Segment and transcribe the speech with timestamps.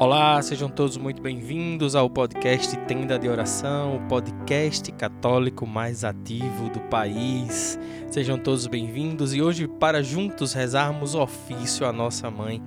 [0.00, 6.70] Olá, sejam todos muito bem-vindos ao podcast Tenda de Oração, o podcast católico mais ativo
[6.70, 7.78] do país.
[8.10, 12.62] Sejam todos bem-vindos e hoje, para juntos rezarmos ofício à nossa mãe.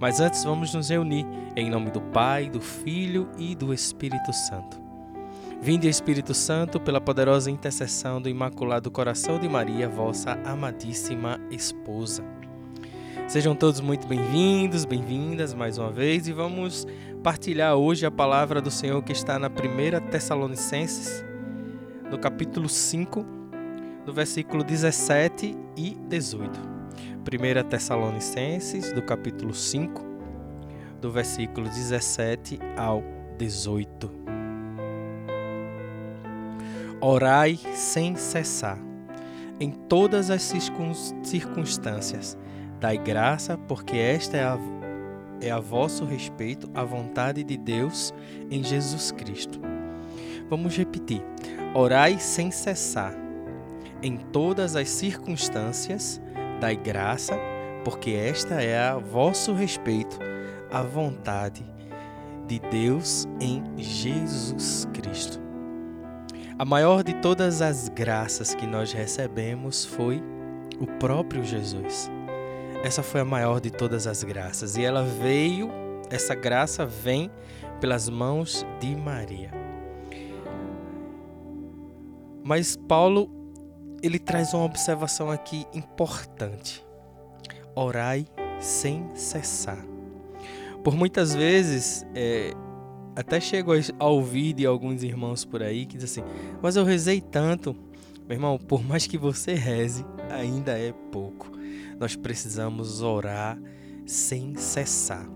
[0.00, 4.80] Mas antes, vamos nos reunir em nome do Pai, do Filho e do Espírito Santo.
[5.60, 12.24] Vinde, Espírito Santo, pela poderosa intercessão do Imaculado Coração de Maria, vossa amadíssima esposa.
[13.28, 16.86] Sejam todos muito bem-vindos, bem-vindas mais uma vez e vamos
[17.24, 21.24] partilhar hoje a palavra do Senhor que está na primeira Tessalonicenses,
[22.08, 23.26] no capítulo 5,
[24.04, 26.56] do versículo 17 e 18.
[27.24, 30.06] Primeira Tessalonicenses, do capítulo 5,
[31.00, 33.02] do versículo 17 ao
[33.36, 34.08] 18.
[37.00, 38.78] Orai sem cessar,
[39.58, 42.38] em todas as circunstâncias
[42.80, 44.58] Dai graça, porque esta é a,
[45.40, 48.12] é a vosso respeito a vontade de Deus
[48.50, 49.60] em Jesus Cristo.
[50.48, 51.22] Vamos repetir.
[51.74, 53.14] Orai sem cessar.
[54.02, 56.20] Em todas as circunstâncias,
[56.60, 57.38] dai graça,
[57.84, 60.18] porque esta é a vosso respeito
[60.70, 61.64] a vontade
[62.46, 65.40] de Deus em Jesus Cristo.
[66.58, 70.22] A maior de todas as graças que nós recebemos foi
[70.80, 72.10] o próprio Jesus.
[72.82, 75.70] Essa foi a maior de todas as graças e ela veio,
[76.10, 77.30] essa graça vem
[77.80, 79.50] pelas mãos de Maria.
[82.44, 83.28] Mas Paulo
[84.02, 86.84] ele traz uma observação aqui importante.
[87.74, 88.26] Orai
[88.60, 89.84] sem cessar.
[90.84, 92.52] Por muitas vezes, é,
[93.16, 96.32] até chego a ouvir de alguns irmãos por aí que dizem assim:
[96.62, 97.74] Mas eu rezei tanto.
[98.28, 101.55] Meu irmão, por mais que você reze, ainda é pouco
[101.98, 103.58] nós precisamos orar
[104.06, 105.26] sem cessar.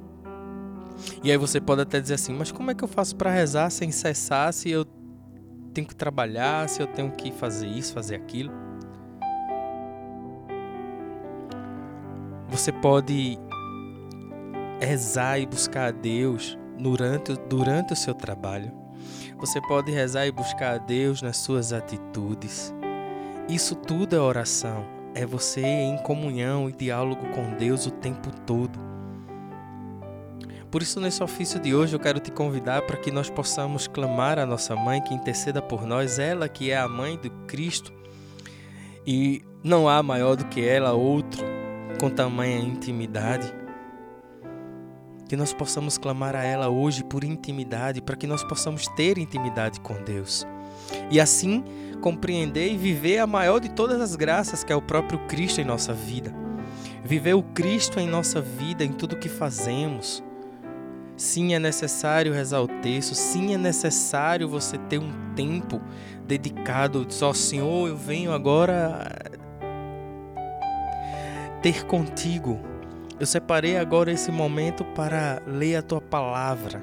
[1.23, 3.71] E aí você pode até dizer assim: mas como é que eu faço para rezar
[3.71, 4.85] sem cessar se eu
[5.73, 8.53] tenho que trabalhar, se eu tenho que fazer isso, fazer aquilo?
[12.49, 13.39] Você pode
[14.81, 18.73] rezar e buscar a Deus durante, durante o seu trabalho.
[19.39, 22.75] Você pode rezar e buscar a Deus nas suas atitudes.
[23.49, 24.85] Isso tudo é oração,
[25.15, 28.79] é você em comunhão e diálogo com Deus o tempo todo.
[30.71, 34.39] Por isso, nesse ofício de hoje, eu quero te convidar para que nós possamos clamar
[34.39, 37.93] a nossa mãe que interceda por nós, ela que é a mãe do Cristo,
[39.05, 41.45] e não há maior do que ela outro
[41.99, 43.53] com tamanha intimidade.
[45.29, 49.81] Que nós possamos clamar a ela hoje por intimidade, para que nós possamos ter intimidade
[49.81, 50.47] com Deus.
[51.11, 51.65] E assim
[52.01, 55.65] compreender e viver a maior de todas as graças, que é o próprio Cristo em
[55.65, 56.35] nossa vida.
[57.05, 60.23] Viver o Cristo em nossa vida, em tudo que fazemos.
[61.17, 65.81] Sim, é necessário rezar o texto, sim, é necessário você ter um tempo
[66.27, 69.07] dedicado, só Senhor, eu venho agora
[71.63, 72.59] ter contigo.
[73.19, 76.81] Eu separei agora esse momento para ler a tua palavra.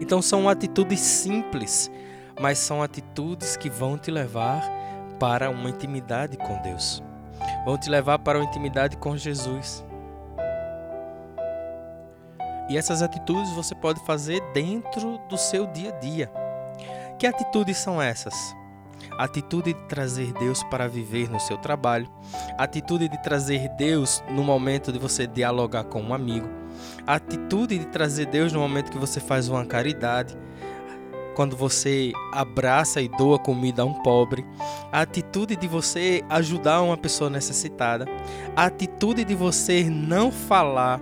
[0.00, 1.90] Então são atitudes simples,
[2.40, 4.62] mas são atitudes que vão te levar
[5.18, 7.02] para uma intimidade com Deus.
[7.64, 9.84] Vão te levar para uma intimidade com Jesus.
[12.68, 16.32] E essas atitudes você pode fazer dentro do seu dia a dia.
[17.18, 18.34] Que atitudes são essas?
[19.18, 22.08] atitude de trazer Deus para viver no seu trabalho,
[22.56, 26.48] atitude de trazer Deus no momento de você dialogar com um amigo,
[27.04, 30.36] atitude de trazer Deus no momento que você faz uma caridade,
[31.38, 34.44] quando você abraça e doa comida a um pobre,
[34.90, 38.06] a atitude de você ajudar uma pessoa necessitada,
[38.56, 41.00] a atitude de você não falar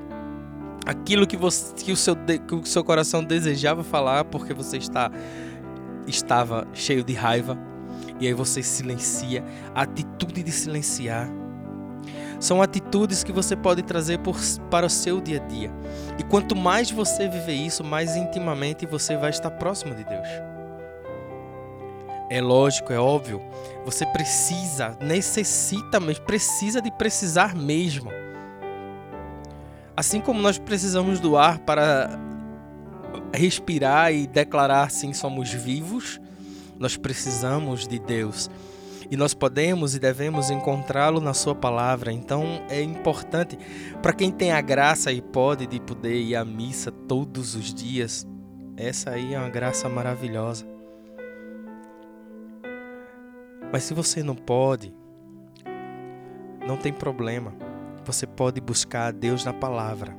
[0.84, 5.10] aquilo que, você, que, o, seu, que o seu coração desejava falar porque você está,
[6.06, 7.58] estava cheio de raiva,
[8.20, 9.42] e aí você silencia,
[9.74, 11.30] a atitude de silenciar
[12.38, 14.36] são atitudes que você pode trazer por,
[14.70, 15.70] para o seu dia a dia.
[16.18, 20.28] E quanto mais você viver isso, mais intimamente você vai estar próximo de Deus.
[22.28, 23.40] É lógico, é óbvio.
[23.84, 28.10] Você precisa, necessita mesmo, precisa de precisar mesmo.
[29.96, 32.18] Assim como nós precisamos do ar para
[33.32, 36.20] respirar e declarar sim somos vivos,
[36.78, 38.50] nós precisamos de Deus
[39.10, 42.12] e nós podemos e devemos encontrá-lo na Sua palavra.
[42.12, 43.58] Então é importante
[44.02, 48.26] para quem tem a graça e pode de poder ir à missa todos os dias.
[48.76, 50.66] Essa aí é uma graça maravilhosa.
[53.72, 54.94] Mas se você não pode,
[56.66, 57.54] não tem problema.
[58.04, 60.16] Você pode buscar a Deus na palavra.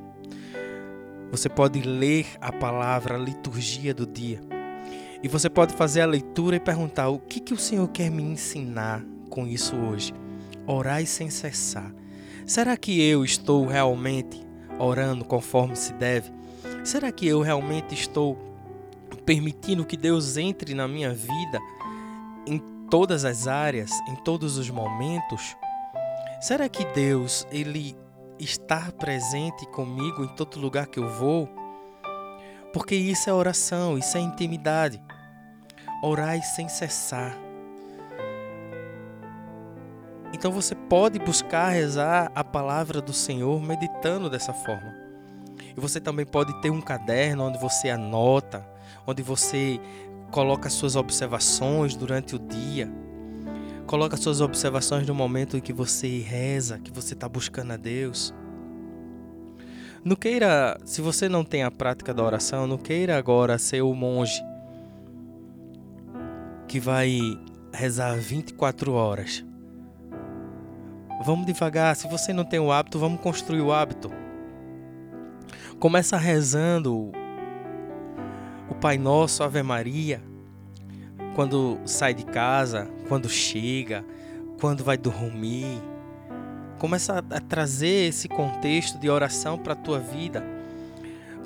[1.30, 4.40] Você pode ler a palavra, a liturgia do dia.
[5.22, 8.22] E você pode fazer a leitura e perguntar: o que, que o Senhor quer me
[8.22, 10.14] ensinar com isso hoje?
[10.66, 11.92] Orai sem cessar.
[12.46, 14.46] Será que eu estou realmente
[14.78, 16.32] orando conforme se deve?
[16.84, 18.38] Será que eu realmente estou
[19.24, 21.58] permitindo que Deus entre na minha vida
[22.46, 25.56] em todas as áreas, em todos os momentos?
[26.40, 27.96] Será que Deus, ele
[28.38, 31.48] está presente comigo em todo lugar que eu vou?
[32.72, 35.00] Porque isso é oração, isso é intimidade.
[36.02, 37.36] Orai sem cessar.
[40.32, 44.94] Então você pode buscar rezar a palavra do Senhor meditando dessa forma.
[45.76, 48.66] E você também pode ter um caderno onde você anota,
[49.06, 49.80] onde você
[50.30, 52.90] coloca suas observações durante o dia.
[53.86, 58.34] Coloca suas observações no momento em que você reza, que você está buscando a Deus.
[60.04, 63.92] Não queira, se você não tem a prática da oração, não queira agora ser o
[63.92, 64.40] monge
[66.68, 67.18] que vai
[67.72, 69.44] rezar 24 horas.
[71.24, 74.10] Vamos devagar, se você não tem o hábito, vamos construir o hábito.
[75.80, 77.10] Começa rezando
[78.68, 80.22] o Pai Nosso, Ave Maria,
[81.34, 84.04] quando sai de casa, quando chega,
[84.60, 85.80] quando vai dormir.
[86.78, 90.58] Começa a trazer esse contexto de oração para a tua vida.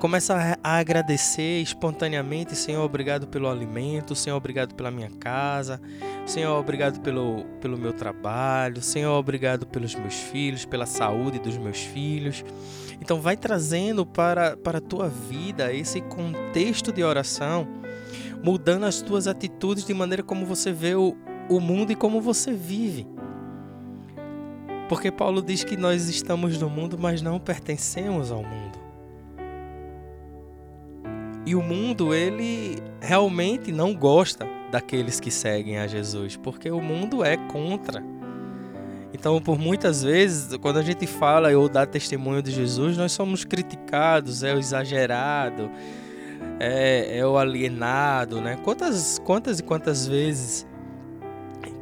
[0.03, 5.79] Começa a agradecer espontaneamente, Senhor, obrigado pelo alimento, Senhor, obrigado pela minha casa,
[6.25, 11.79] Senhor, obrigado pelo, pelo meu trabalho, Senhor, obrigado pelos meus filhos, pela saúde dos meus
[11.79, 12.43] filhos.
[12.99, 17.65] Então vai trazendo para, para a tua vida esse contexto de oração,
[18.43, 21.15] mudando as tuas atitudes de maneira como você vê o,
[21.49, 23.07] o mundo e como você vive.
[24.87, 28.83] Porque Paulo diz que nós estamos no mundo, mas não pertencemos ao mundo.
[31.45, 37.23] E o mundo, ele realmente não gosta daqueles que seguem a Jesus, porque o mundo
[37.23, 38.03] é contra.
[39.13, 43.43] Então, por muitas vezes, quando a gente fala ou dá testemunho de Jesus, nós somos
[43.43, 45.69] criticados, é o exagerado,
[46.59, 48.57] é, é o alienado, né?
[48.63, 50.65] Quantas, quantas e quantas vezes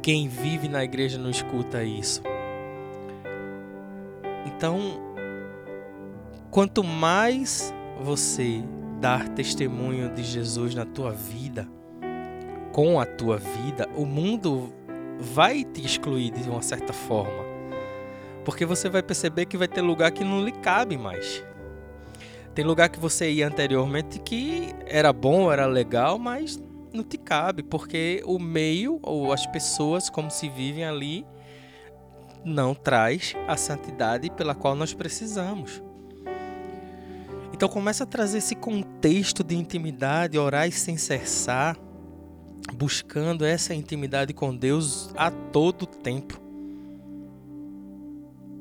[0.02, 2.20] quem vive na igreja não escuta isso?
[4.62, 4.78] Então,
[6.48, 8.62] quanto mais você
[9.00, 11.68] dar testemunho de Jesus na tua vida,
[12.70, 14.72] com a tua vida, o mundo
[15.18, 17.44] vai te excluir de uma certa forma.
[18.44, 21.44] Porque você vai perceber que vai ter lugar que não lhe cabe mais.
[22.54, 26.62] Tem lugar que você ia anteriormente que era bom, era legal, mas
[26.92, 31.26] não te cabe, porque o meio ou as pessoas como se vivem ali
[32.44, 35.82] não traz a santidade pela qual nós precisamos.
[37.52, 41.76] Então começa a trazer esse contexto de intimidade, orar sem cessar,
[42.74, 46.40] buscando essa intimidade com Deus a todo tempo.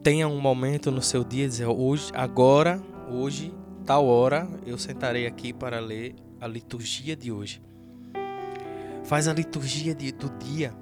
[0.03, 3.53] Tenha um momento no seu dia dizer hoje, agora, hoje,
[3.85, 7.61] tal hora, eu sentarei aqui para ler a liturgia de hoje.
[9.03, 10.73] Faz a liturgia de, do dia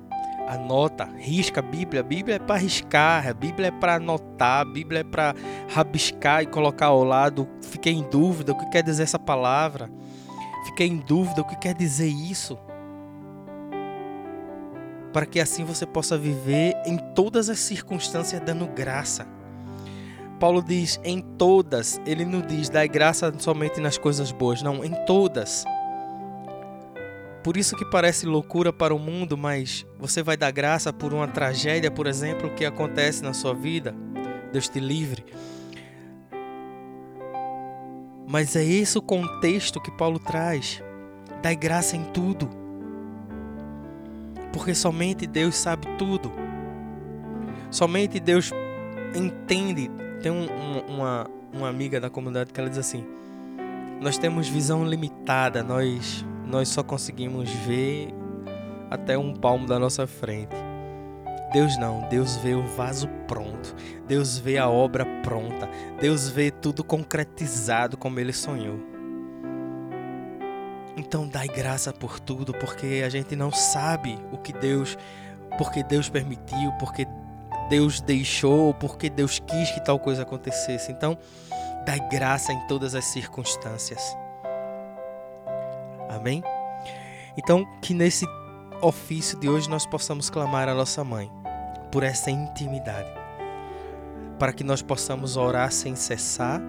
[0.50, 2.02] anota, risca a Bíblia.
[2.02, 5.36] A Bíblia é para riscar, a Bíblia é para anotar, a Bíblia é para
[5.70, 7.48] rabiscar e colocar ao lado.
[7.62, 9.90] Fiquei em dúvida o que quer dizer essa palavra.
[10.66, 12.58] Fiquei em dúvida o que quer dizer isso.
[15.14, 19.28] Para que assim você possa viver em todas as circunstâncias dando graça.
[20.40, 24.94] Paulo diz em todas, ele não diz dai graça somente nas coisas boas, não, em
[25.06, 25.66] todas.
[27.44, 31.28] Por isso que parece loucura para o mundo, mas você vai dar graça por uma
[31.28, 33.96] tragédia, por exemplo, que acontece na sua vida.
[34.52, 35.24] Deus te livre.
[38.28, 40.84] Mas é esse o contexto que Paulo traz.
[41.42, 42.50] Dai graça em tudo.
[44.52, 46.32] Porque somente Deus sabe tudo.
[47.72, 48.52] Somente Deus
[49.16, 49.90] entende.
[50.22, 50.48] Tem um,
[50.88, 53.06] uma, uma amiga da comunidade que ela diz assim:
[54.02, 58.14] Nós temos visão limitada, nós nós só conseguimos ver
[58.90, 60.56] até um palmo da nossa frente.
[61.54, 63.76] Deus não, Deus vê o vaso pronto,
[64.08, 65.68] Deus vê a obra pronta,
[66.00, 68.80] Deus vê tudo concretizado como Ele sonhou.
[70.98, 74.98] Então dai graça por tudo, porque a gente não sabe o que Deus,
[75.58, 77.08] porque Deus permitiu, porque
[77.70, 80.92] Deus deixou, porque Deus quis que tal coisa acontecesse.
[80.92, 81.18] Então
[81.86, 84.16] dai graça em todas as circunstâncias.
[86.10, 86.44] Amém?
[87.38, 88.26] Então, que nesse
[88.82, 91.32] ofício de hoje nós possamos clamar a nossa mãe
[91.92, 93.10] por essa intimidade,
[94.38, 96.62] para que nós possamos orar sem cessar,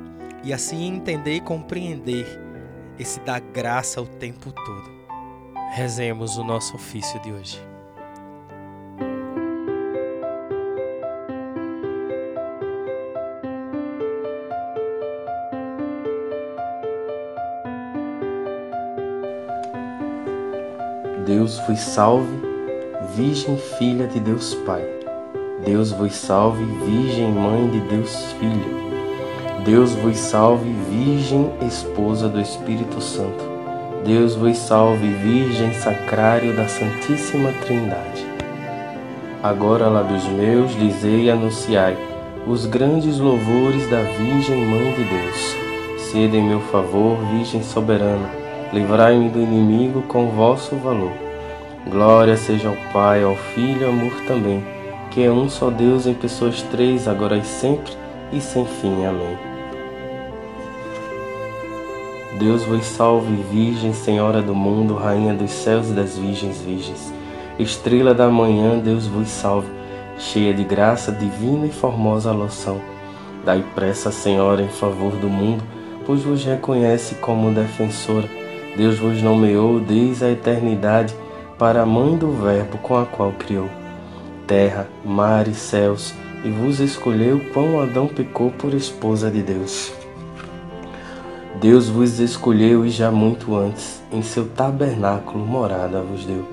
[0.43, 2.27] e assim entender e compreender
[2.99, 4.91] esse dar graça o tempo todo.
[5.73, 7.70] Rezemos o nosso ofício de hoje.
[21.50, 22.40] Deus vos salve,
[23.16, 24.85] Virgem Filha de Deus Pai.
[25.64, 29.64] Deus vos salve, Virgem Mãe de Deus Filho.
[29.64, 33.45] Deus vos salve, Virgem Esposa do Espírito Santo.
[34.04, 38.25] Deus vos salve, Virgem Sacrário da Santíssima Trindade.
[39.42, 41.99] Agora, lábios meus, dizei e anunciai
[42.47, 45.57] os grandes louvores da Virgem Mãe de Deus.
[45.99, 48.30] Sede em meu favor, Virgem soberana,
[48.73, 51.30] livrai-me do inimigo com vosso valor.
[51.89, 54.63] Glória seja ao Pai, ao Filho e ao amor também,
[55.11, 57.93] que é um só Deus em pessoas três, agora e sempre
[58.33, 59.05] e sem fim.
[59.05, 59.39] Amém.
[62.39, 67.13] Deus vos salve, Virgem, Senhora do mundo, Rainha dos céus e das virgens virgens.
[67.59, 69.69] Estrela da manhã, Deus vos salve,
[70.17, 72.81] cheia de graça divina e formosa loção.
[73.45, 75.65] Dai pressa, Senhora, em favor do mundo,
[76.07, 78.29] pois vos reconhece como defensora.
[78.77, 81.15] Deus vos nomeou desde a eternidade
[81.61, 83.69] para a mãe do Verbo com a qual criou
[84.47, 89.93] terra, mar e céus, e vos escolheu quão Adão pecou por esposa de Deus.
[91.61, 96.49] Deus vos escolheu e já muito antes, em seu tabernáculo morada vos deu.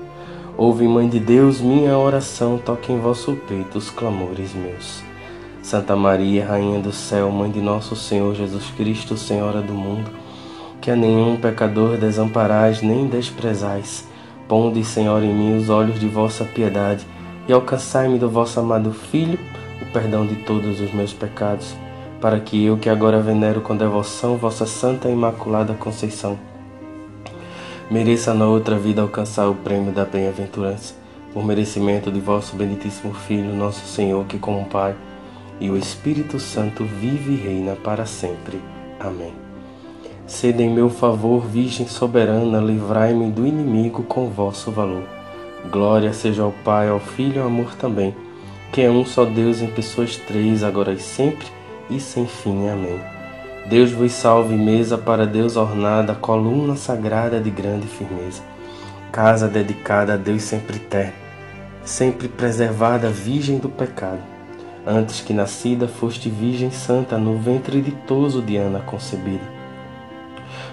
[0.58, 5.02] Ouve, Mãe de Deus, minha oração, toque em vosso peito os clamores meus.
[5.62, 10.10] Santa Maria, Rainha do céu, Mãe de nosso Senhor Jesus Cristo, Senhora do mundo,
[10.82, 14.06] que a nenhum pecador desamparais nem desprezais.
[14.48, 17.06] Ponde, Senhor, em mim os olhos de vossa piedade
[17.46, 19.38] e alcançai-me do vosso amado Filho
[19.80, 21.76] o perdão de todos os meus pecados
[22.20, 26.38] para que eu, que agora venero com devoção vossa Santa e Imaculada Conceição,
[27.90, 30.94] mereça na outra vida alcançar o prêmio da bem-aventurança,
[31.32, 34.96] por merecimento de vosso benditíssimo Filho, nosso Senhor, que com o Pai
[35.60, 38.60] e o Espírito Santo vive e reina para sempre.
[38.98, 39.47] Amém.
[40.28, 45.04] Sede em meu favor, Virgem soberana, livrai-me do inimigo com vosso valor.
[45.70, 48.14] Glória seja ao Pai, ao Filho e ao amor também,
[48.70, 51.46] que é um só Deus em pessoas três, agora e sempre,
[51.88, 52.68] e sem fim.
[52.68, 53.00] Amém.
[53.70, 58.42] Deus vos salve, mesa para Deus ornada, coluna sagrada de grande firmeza,
[59.10, 61.14] casa dedicada a Deus sempre eterno,
[61.82, 64.20] sempre preservada, virgem do pecado.
[64.86, 69.57] Antes que nascida, foste virgem santa, no ventre ditoso de Ana concebida.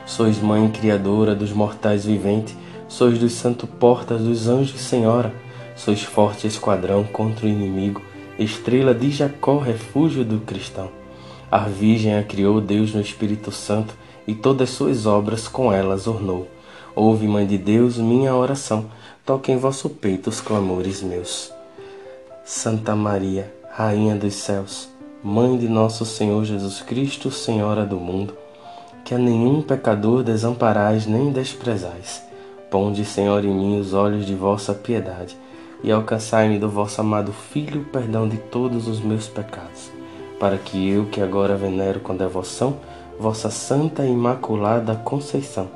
[0.05, 2.55] Sois mãe criadora dos mortais viventes,
[2.87, 5.33] sois dos santos portas dos anjos senhora,
[5.75, 8.01] sois forte esquadrão contra o inimigo,
[8.37, 10.89] estrela de Jacó, refúgio do cristão.
[11.49, 13.95] A Virgem a criou Deus no Espírito Santo
[14.27, 16.47] e todas suas obras com elas ornou.
[16.95, 18.85] Ouve, Mãe de Deus, minha oração,
[19.25, 21.51] toque em vosso peito os clamores meus.
[22.43, 24.87] Santa Maria, Rainha dos céus,
[25.23, 28.35] Mãe de nosso Senhor Jesus Cristo, Senhora do mundo,
[29.05, 32.21] que a nenhum pecador desamparais nem desprezais.
[32.69, 35.37] Ponde, Senhor, em mim os olhos de vossa piedade
[35.81, 39.95] e alcançai-me do vosso amado Filho o perdão de todos os meus pecados
[40.39, 42.77] para que eu, que agora venero com devoção
[43.19, 45.69] vossa Santa e Imaculada Conceição,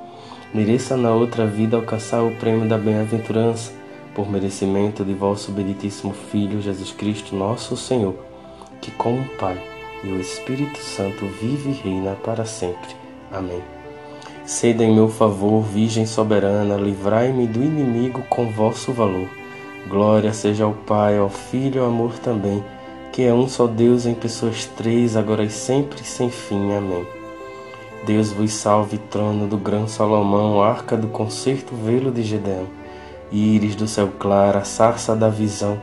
[0.53, 3.71] mereça na outra vida alcançar o prêmio da bem-aventurança,
[4.13, 8.15] por merecimento de vosso benditíssimo Filho Jesus Cristo, nosso Senhor,
[8.81, 9.57] que com o Pai
[10.03, 13.08] e o Espírito Santo vive e reina para sempre.
[13.31, 13.61] Amém.
[14.45, 19.29] Sede em meu favor, Virgem soberana, livrai-me do inimigo com vosso valor.
[19.87, 22.63] Glória seja ao Pai, ao Filho ao amor também
[23.11, 26.71] que é um só Deus em pessoas três, agora e sempre, sem fim.
[26.73, 27.05] Amém.
[28.05, 32.67] Deus vos salve, trono do grão Salomão, arca do concerto, velo de Gedeão,
[33.31, 35.77] íris do céu claro, sarça da visão,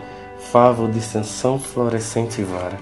[0.51, 2.79] favo de ascensão, florescente vara.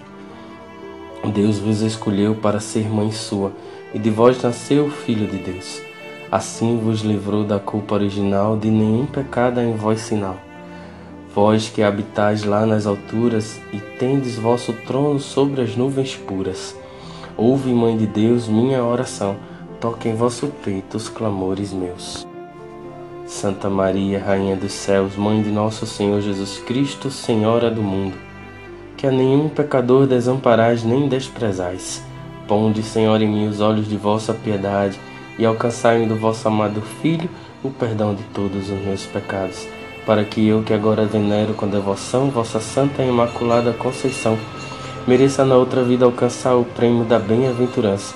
[1.32, 3.50] Deus vos escolheu para ser mãe sua,
[3.94, 5.80] e de vós nasceu o Filho de Deus.
[6.30, 10.36] Assim vos livrou da culpa original, de nenhum pecado em vós sinal
[11.34, 16.76] Vós que habitais lá nas alturas e tendes vosso trono sobre as nuvens puras,
[17.36, 19.34] ouve, Mãe de Deus, minha oração,
[19.80, 22.24] toque em vosso peito os clamores meus.
[23.26, 28.16] Santa Maria, Rainha dos céus, Mãe de nosso Senhor Jesus Cristo, Senhora do mundo,
[28.96, 32.00] que a nenhum pecador desamparais nem desprezais.
[32.46, 34.98] Ponde, Senhor, em mim os olhos de vossa piedade
[35.38, 37.28] e alcançai-me do vosso amado Filho
[37.62, 39.66] o perdão de todos os meus pecados
[40.06, 44.38] para que eu, que agora venero com devoção vossa Santa e Imaculada Conceição,
[45.06, 48.14] mereça na outra vida alcançar o prêmio da bem-aventurança,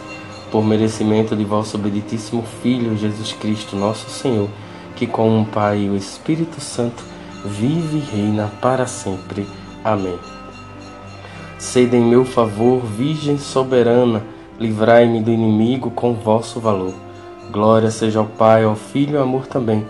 [0.50, 4.48] por merecimento de vosso benditíssimo Filho Jesus Cristo, nosso Senhor,
[4.96, 7.02] que com o Pai e o Espírito Santo
[7.44, 9.46] vive e reina para sempre.
[9.84, 10.37] Amém.
[11.58, 14.22] Sede em meu favor, Virgem soberana,
[14.60, 16.94] livrai-me do inimigo com vosso valor.
[17.50, 19.84] Glória seja ao Pai, ao Filho e ao amor também,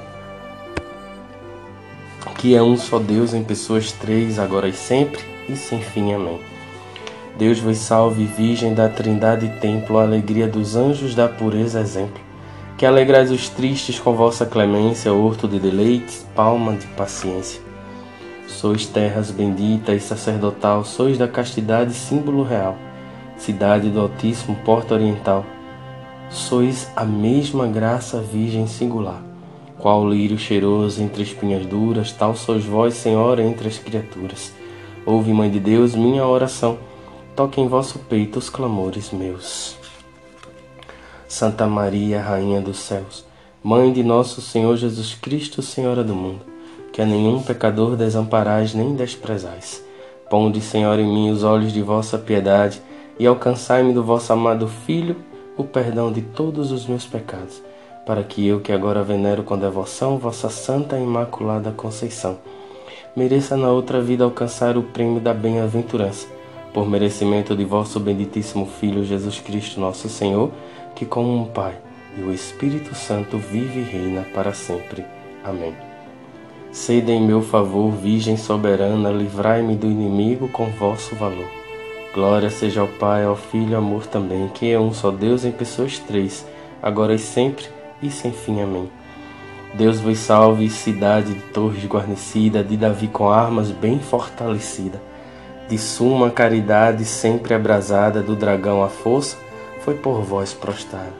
[2.39, 6.15] que é um só Deus em pessoas três, agora e sempre, e sem fim.
[6.15, 6.41] Amém.
[7.37, 12.21] Deus vos salve, Virgem da Trindade e Templo, alegria dos anjos da pureza exemplo.
[12.79, 17.68] Que alegrais os tristes com vossa clemência, horto de deleites, palma de paciência.
[18.49, 22.77] Sois terras bendita e sacerdotal, sois da castidade símbolo real,
[23.37, 25.45] cidade do Altíssimo, porta oriental.
[26.31, 29.23] Sois a mesma graça virgem singular,
[29.79, 34.53] qual lírio cheiroso entre espinhas duras, tal sois vós, Senhora, entre as criaturas.
[35.07, 36.79] Ouve, Mãe de Deus, minha oração
[37.37, 39.77] toque em vosso peito os clamores meus.
[41.29, 43.25] Santa Maria, Rainha dos céus,
[43.63, 46.41] Mãe de nosso Senhor Jesus Cristo, Senhora do mundo,
[46.99, 49.85] que a nenhum pecador desamparais nem desprezais.
[50.29, 52.83] Ponde, Senhor, em mim os olhos de vossa piedade
[53.21, 55.15] e alcançai-me do vosso amado Filho
[55.57, 57.63] o perdão de todos os meus pecados,
[58.05, 62.37] para que eu, que agora venero com devoção vossa Santa e Imaculada Conceição,
[63.15, 66.27] mereça na outra vida alcançar o prêmio da bem-aventurança
[66.75, 70.51] por merecimento de vosso benditíssimo Filho Jesus Cristo, nosso Senhor,
[70.97, 71.79] que com um Pai
[72.17, 75.05] e o Espírito Santo vive e reina para sempre.
[75.45, 75.88] Amém.
[76.79, 81.51] Sede em meu favor, Virgem soberana, livrai-me do inimigo com vosso valor.
[82.15, 85.51] Glória seja ao Pai, ao Filho ao amor também, que é um só Deus em
[85.51, 86.47] pessoas três,
[86.81, 87.67] agora e sempre
[88.01, 88.63] e sem fim.
[88.63, 88.89] Amém.
[89.75, 95.03] Deus vos salve, cidade de torres guarnecida, de Davi com armas bem fortalecida
[95.69, 99.37] de suma caridade sempre abrasada do dragão a força,
[99.83, 101.13] foi por vós prostrada.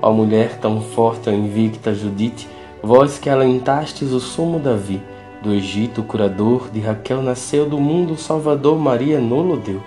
[0.00, 2.48] Ó mulher tão forte, ó invicta Judite,
[2.84, 5.02] vós que alentastes o sumo Davi,
[5.42, 9.82] do Egito curador, de Raquel nasceu do mundo Salvador, Maria nolo deu.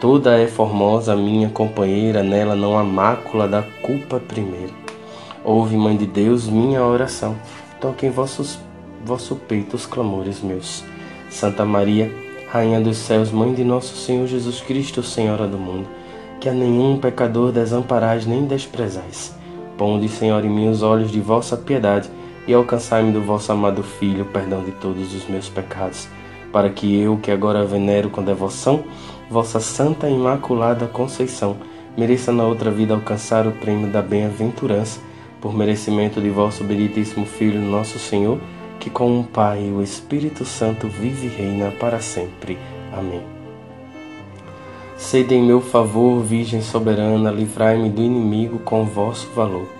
[0.00, 4.72] Toda é formosa minha companheira, nela não há mácula da culpa primeira.
[5.44, 7.34] Ouve, Mãe de Deus, minha oração,
[7.80, 8.60] toque em vossos,
[9.04, 10.84] vosso peito os clamores meus.
[11.28, 12.12] Santa Maria,
[12.48, 15.88] Rainha dos céus, Mãe de nosso Senhor Jesus Cristo, Senhora do mundo,
[16.38, 19.34] que a nenhum pecador desamparais nem desprezais.
[19.76, 22.08] Ponde, Senhor, em mim os olhos de vossa piedade
[22.50, 26.08] e alcançai-me do vosso amado Filho o perdão de todos os meus pecados,
[26.52, 28.82] para que eu, que agora venero com devoção,
[29.30, 31.56] vossa Santa e Imaculada Conceição,
[31.96, 35.00] mereça na outra vida alcançar o prêmio da bem-aventurança,
[35.40, 38.40] por merecimento de vosso benditíssimo Filho, nosso Senhor,
[38.80, 42.58] que com o Pai e o Espírito Santo vive e reina para sempre.
[42.92, 43.22] Amém.
[44.96, 49.79] Sede em meu favor, Virgem soberana, livrai-me do inimigo com vosso valor.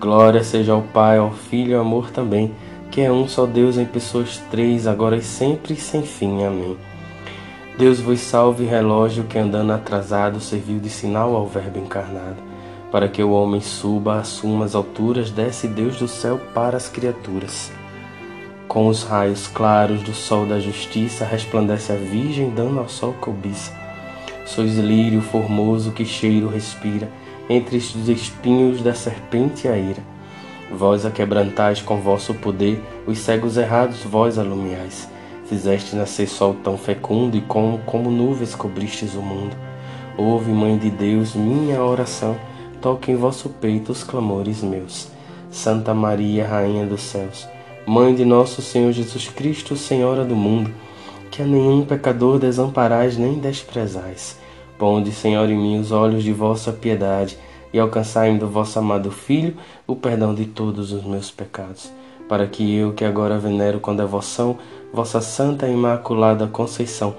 [0.00, 2.54] Glória seja ao Pai, ao Filho e ao amor também,
[2.88, 6.44] que é um só Deus em pessoas três, agora e sempre e sem fim.
[6.44, 6.76] Amém.
[7.76, 12.36] Deus vos salve, relógio que andando atrasado serviu de sinal ao Verbo encarnado.
[12.92, 17.72] Para que o homem suba, assuma as alturas, desce Deus do céu para as criaturas.
[18.68, 23.72] Com os raios claros do sol da justiça resplandece a Virgem, dando ao sol cobiça.
[24.46, 27.08] Sois lírio formoso que cheiro respira,
[27.48, 30.02] entre os espinhos da serpente a ira.
[30.70, 35.08] Vós a quebrantais com vosso poder, os cegos errados vós alumiais.
[35.46, 39.56] Fizeste nascer sol tão fecundo e como, como nuvens cobristes o mundo.
[40.18, 42.36] Ouve, Mãe de Deus, minha oração,
[42.82, 45.08] toque em vosso peito os clamores meus.
[45.50, 47.48] Santa Maria, Rainha dos céus,
[47.86, 50.70] Mãe de nosso Senhor Jesus Cristo, Senhora do mundo,
[51.30, 54.36] que a nenhum pecador desamparais nem desprezais.
[54.78, 57.36] Ponde, Senhor, em mim os olhos de vossa piedade
[57.72, 61.92] e alcançai-me do vosso amado Filho o perdão de todos os meus pecados,
[62.28, 64.56] para que eu, que agora venero com devoção
[64.92, 67.14] vossa Santa e Imaculada Conceição,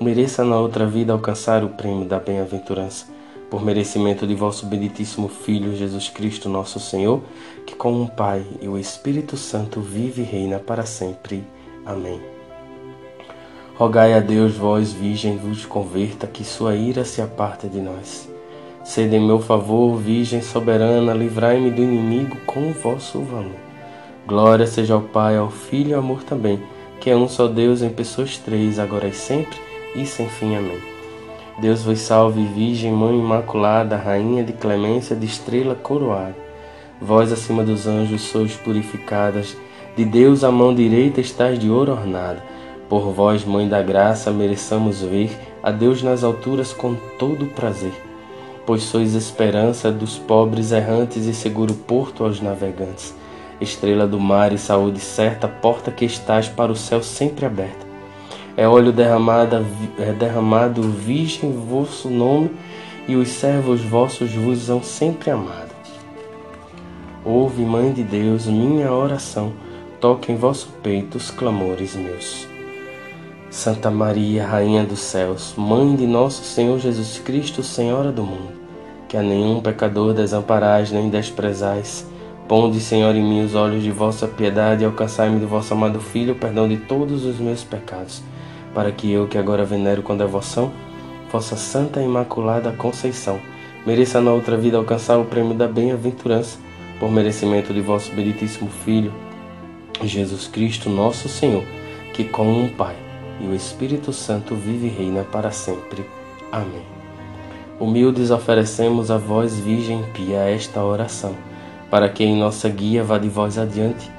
[0.00, 3.12] mereça na outra vida alcançar o prêmio da bem-aventurança
[3.50, 7.22] por merecimento de vosso benditíssimo Filho Jesus Cristo, nosso Senhor,
[7.64, 11.44] que com o Pai e o Espírito Santo vive e reina para sempre.
[11.86, 12.33] Amém.
[13.76, 18.30] Rogai a Deus, vós, Virgem, vos converta, que sua ira se aparte de nós.
[18.84, 23.56] Sede em meu favor, Virgem soberana, livrai-me do inimigo com o vosso valor.
[24.28, 26.62] Glória seja ao Pai, ao Filho e ao amor também,
[27.00, 29.58] que é um só Deus em pessoas três, agora e sempre,
[29.96, 30.54] e sem fim.
[30.54, 30.78] Amém.
[31.58, 36.36] Deus vos salve, Virgem, Mãe Imaculada, Rainha de clemência, de estrela coroada.
[37.00, 39.56] Vós acima dos anjos sois purificadas,
[39.96, 42.53] de Deus a mão direita estás de ouro ornada.
[42.94, 47.92] Por vós, Mãe da Graça, mereçamos ver a Deus nas alturas com todo prazer.
[48.64, 53.12] pois sois esperança dos pobres errantes e seguro porto aos navegantes.
[53.60, 57.84] Estrela do mar e saúde certa, porta que estás para o céu sempre aberta.
[58.56, 59.66] É óleo derramado,
[59.98, 62.52] é derramado virgem vosso nome,
[63.08, 65.74] e os servos vossos vos são sempre amado.
[67.24, 69.52] Ouve, Mãe de Deus, minha oração,
[70.00, 72.53] toque em vosso peito os clamores meus.
[73.54, 78.52] Santa Maria, Rainha dos céus, Mãe de nosso Senhor Jesus Cristo, Senhora do mundo,
[79.08, 82.04] que a nenhum pecador desamparais nem desprezais,
[82.48, 86.32] ponde, Senhor, em mim os olhos de vossa piedade e alcançai-me do vosso amado Filho
[86.32, 88.24] o perdão de todos os meus pecados,
[88.74, 90.72] para que eu, que agora venero com devoção,
[91.30, 93.38] vossa Santa Imaculada Conceição,
[93.86, 96.58] mereça na outra vida alcançar o prêmio da bem-aventurança,
[96.98, 99.12] por merecimento de vosso benditíssimo Filho,
[100.02, 101.62] Jesus Cristo, nosso Senhor,
[102.12, 103.03] que com um Pai
[103.40, 106.04] e o Espírito Santo vive e reina para sempre.
[106.52, 106.84] Amém.
[107.80, 111.34] Humildes oferecemos a vós, Virgem Pia, esta oração,
[111.90, 114.10] para que em nossa guia vá de vós adiante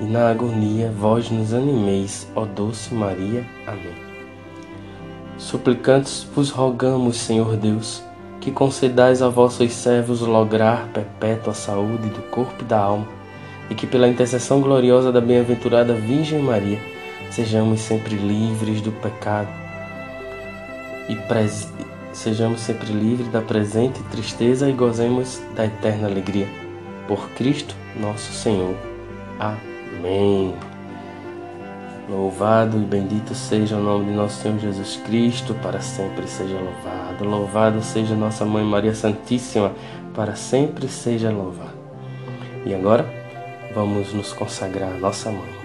[0.00, 3.44] e na agonia vós nos animeis, ó doce Maria.
[3.66, 3.94] Amém.
[5.38, 8.02] Suplicantes vos rogamos, Senhor Deus,
[8.40, 13.06] que concedais a vossos servos lograr perpétua saúde do corpo e da alma,
[13.70, 16.78] e que pela intercessão gloriosa da bem-aventurada Virgem Maria,
[17.34, 19.48] sejamos sempre livres do pecado
[21.08, 21.68] e pres...
[22.12, 26.46] sejamos sempre livres da presente tristeza e gozemos da eterna alegria.
[27.08, 28.76] Por Cristo nosso Senhor.
[29.40, 30.54] Amém.
[32.08, 37.24] Louvado e bendito seja o nome de nosso Senhor Jesus Cristo, para sempre seja louvado.
[37.24, 39.72] Louvado seja nossa Mãe Maria Santíssima,
[40.14, 41.74] para sempre seja louvado.
[42.64, 43.04] E agora,
[43.74, 45.63] vamos nos consagrar a nossa Mãe.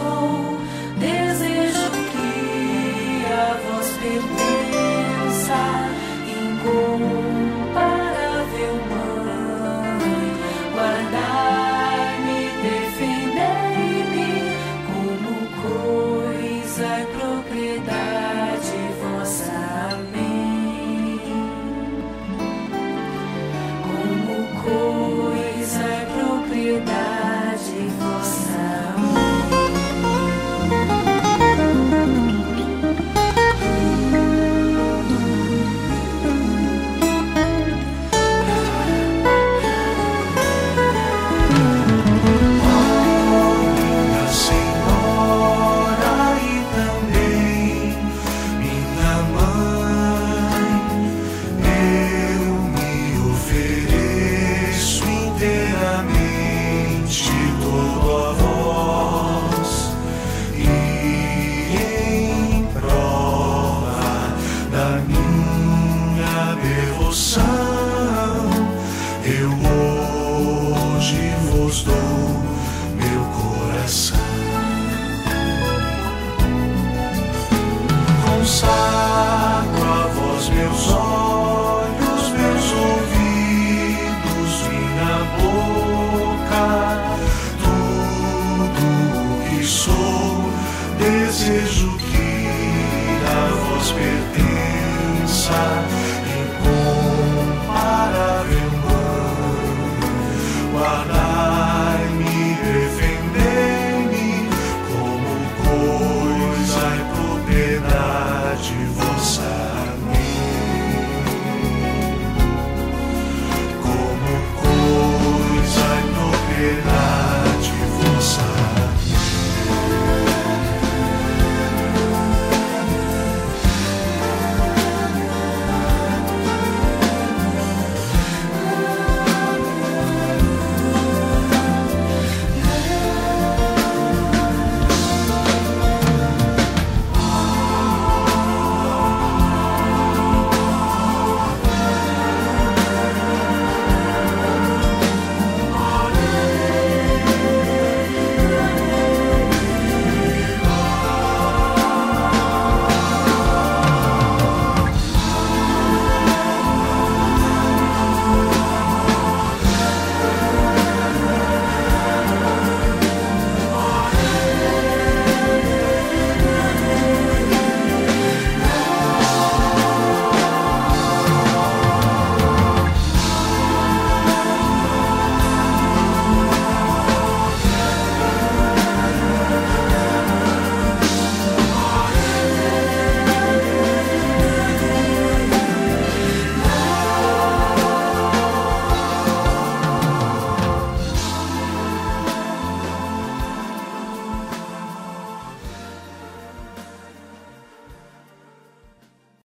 [0.00, 0.39] De